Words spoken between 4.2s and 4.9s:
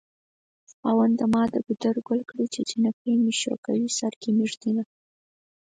کې مې ږدينه